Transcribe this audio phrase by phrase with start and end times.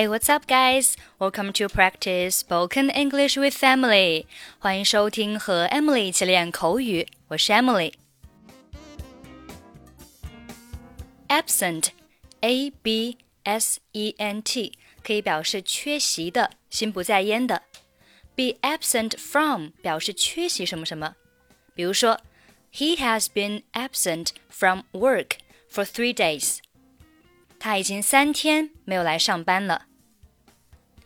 [0.00, 0.96] Hey, what's up, guys?
[1.18, 4.24] Welcome to practice spoken English with Emily.
[4.58, 7.92] 欢迎收听和 Emily 一起练口语，我是 Emily。
[11.28, 11.88] Absent,
[12.40, 14.72] a b s e n t，
[15.04, 17.64] 可以表示缺席的、心不在焉的。
[18.34, 21.14] Be absent from 表示缺席什么什么。
[21.74, 22.18] 比如说
[22.72, 25.32] ，He has been absent from work
[25.70, 26.60] for three days.
[27.58, 29.88] 他已经三天没有来上班了。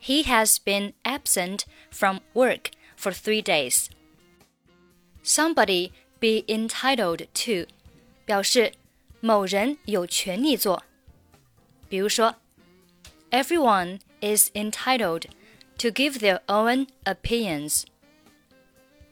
[0.04, 3.88] He has been absent from work for three days.
[5.24, 7.68] Somebody be entitled to
[8.26, 8.74] 表示
[9.20, 10.84] 某人有权利做。
[11.90, 12.36] 比如说，
[13.32, 15.26] Everyone is entitled
[15.78, 17.84] to give their own opinions.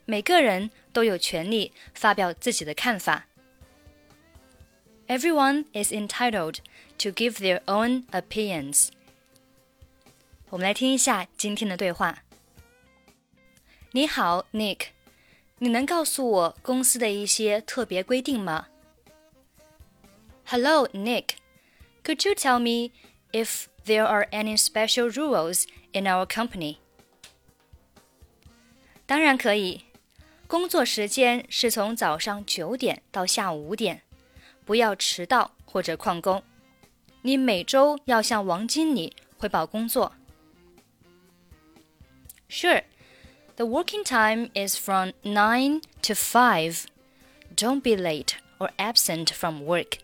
[0.05, 3.27] 每个人都有权利发表自己的看法。
[5.07, 6.59] Everyone is entitled
[6.97, 8.89] to give their own opinions.
[10.52, 12.24] 我们来听一下今天的对话。
[13.92, 14.88] 你好，Nick，
[15.60, 18.66] 你能告诉我公司的一些特别规定吗
[20.44, 21.36] ？Hello, Nick.
[22.04, 22.92] Could you tell me
[23.32, 26.76] if there are any special rules in our company?
[29.06, 29.86] 当然可以。
[30.46, 34.02] 工作时间是从早上九点到下午五点。
[34.66, 36.42] 不要迟到或者旷工。
[37.22, 40.12] 你每周要向王经理汇报工作。
[42.52, 42.82] Sure.
[43.56, 46.86] The working time is from 9 to 5.
[47.56, 49.96] Don't be late or absent from work.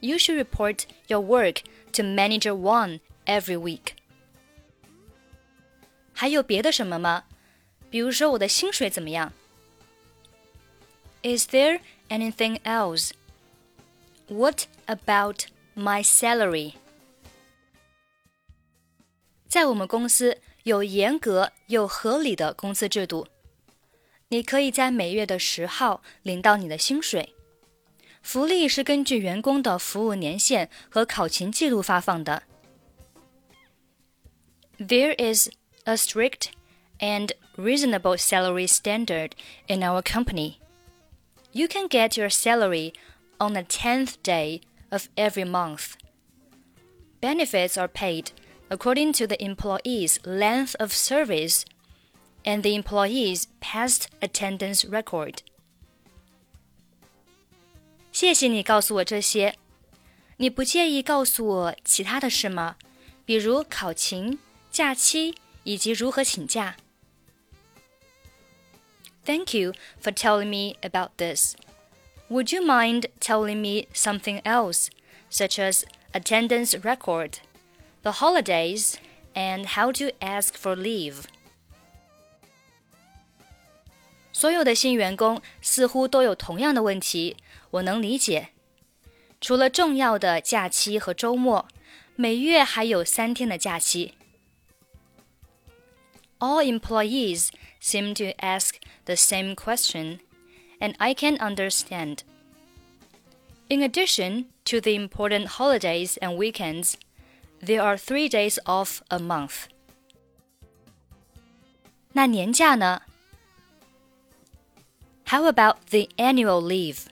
[0.00, 3.94] You should report your work to manager Wang every week.
[6.14, 7.24] 还有别的什么吗？
[7.90, 9.34] 比如说我的薪水怎么样
[11.22, 13.10] ？Is there anything else?
[14.28, 15.44] What about
[15.76, 16.72] my salary?
[19.46, 23.27] 在我们公司有严格又合理的工资制度，
[24.29, 27.35] 你可以在每月的十号领到你的薪水。
[28.21, 32.43] 福利是根据员工的服务年限和考勤记录发放的。
[34.77, 35.49] There is
[35.85, 36.51] a strict
[36.99, 39.31] and reasonable salary standard
[39.67, 40.55] in our company.
[41.51, 42.93] You can get your salary
[43.39, 45.93] on the 10th day of every month.
[47.19, 48.27] Benefits are paid
[48.69, 51.65] according to the employee's length of service
[52.43, 55.39] and the employee's past attendance record.
[58.11, 59.55] 谢谢你告诉我这些。
[60.37, 62.75] 你不介意告诉我其他的事吗？
[63.25, 64.39] 比如考勤、
[64.71, 66.75] 假期以及如何请假。
[69.23, 71.55] Thank you for telling me about this.
[72.29, 74.87] Would you mind telling me something else,
[75.29, 77.35] such as attendance record,
[78.05, 78.95] the holidays,
[79.33, 81.23] and how to ask for leave?
[84.33, 87.37] 所有的新员工似乎都有同样的问题，
[87.71, 88.49] 我能理解。
[89.39, 91.67] 除了重要的假期和周末，
[92.15, 94.13] 每月还有三天的假期。
[96.39, 97.49] All employees
[97.81, 100.19] seem to ask the same question
[100.79, 102.19] and I can understand.
[103.67, 106.95] In addition to the important holidays and weekends,
[107.61, 109.65] there are three days off a month.
[112.13, 113.01] 那年假呢?
[115.27, 117.05] How about the annual leave?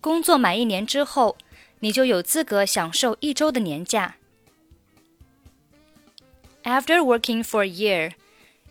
[0.00, 1.36] 工作满一年之后，
[1.80, 4.16] 你就有资格享受一周的年假。
[6.62, 8.12] After working for a year,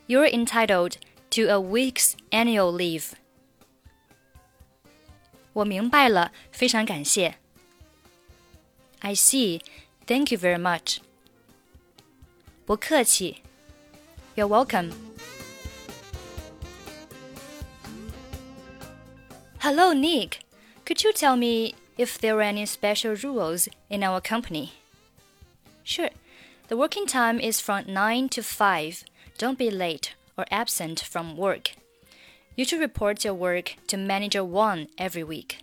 [0.08, 0.94] you're entitled
[1.32, 3.12] to a week's annual leave.
[5.52, 7.38] 我明白了，非常感谢。
[9.03, 9.61] I see.
[10.07, 11.01] Thank you very much.
[12.67, 13.43] 不客气。
[14.37, 14.93] You're welcome.
[19.61, 20.41] Hello, Nick.
[20.87, 24.73] Could you tell me if there are any special rules in our company?
[25.85, 26.11] Sure.
[26.69, 29.05] The working time is from 9 to 5.
[29.37, 31.73] Don't be late or absent from work.
[32.57, 35.59] You should report your work to Manager Wang every week.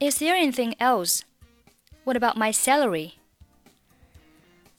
[0.00, 1.24] Is there anything else?
[2.04, 3.18] What about my salary?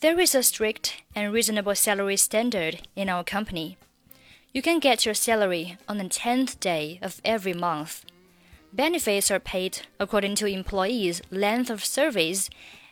[0.01, 3.77] There is a strict and reasonable salary standard in our company.
[4.51, 8.03] You can get your salary on the 10th day of every month.
[8.73, 12.49] Benefits are paid according to employees' length of service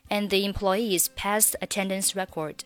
[0.10, 2.63] and the employee's past attendance record.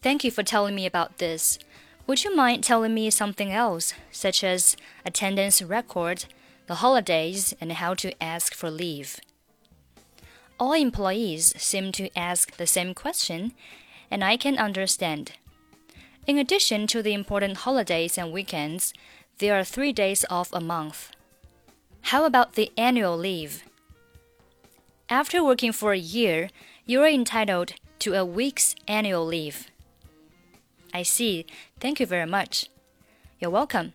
[0.00, 1.58] Thank you for telling me about this.
[2.06, 6.26] Would you mind telling me something else, such as attendance record,
[6.68, 9.18] the holidays, and how to ask for leave?
[10.60, 13.52] All employees seem to ask the same question,
[14.10, 15.32] and I can understand.
[16.26, 18.92] In addition to the important holidays and weekends,
[19.38, 21.10] there are three days off a month.
[22.02, 23.64] How about the annual leave?
[25.08, 26.50] After working for a year,
[26.84, 29.70] you are entitled to a week's annual leave.
[30.92, 31.46] I see.
[31.80, 32.68] Thank you very much.
[33.40, 33.94] You're welcome.